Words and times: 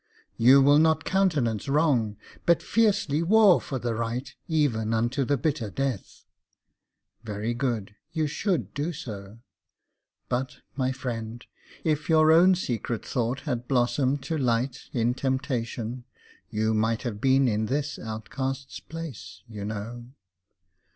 "You 0.37 0.63
will 0.63 0.79
not 0.79 1.03
countenance 1.05 1.69
wrong, 1.69 2.17
but 2.47 2.63
fiercely 2.63 3.21
war 3.21 3.61
for 3.61 3.77
the 3.77 3.93
right 3.93 4.33
Even 4.47 4.95
unto 4.95 5.23
the 5.23 5.37
bitter 5.37 5.69
death." 5.69 6.25
Very 7.23 7.53
good, 7.53 7.93
you 8.11 8.25
should 8.25 8.73
do 8.73 8.93
so, 8.93 9.37
But, 10.27 10.57
my 10.75 10.91
friend, 10.91 11.45
if 11.83 12.09
your 12.09 12.31
own 12.31 12.55
secret 12.55 13.05
thought 13.05 13.41
had 13.41 13.67
blossomed 13.67 14.23
to 14.23 14.39
light 14.39 14.89
In 14.91 15.13
temptation, 15.13 16.05
you 16.49 16.73
might 16.73 17.03
have 17.03 17.21
been 17.21 17.47
in 17.47 17.67
this 17.67 17.99
outcast's 17.99 18.79
place, 18.79 19.43
you 19.47 19.63
know. 19.63 20.07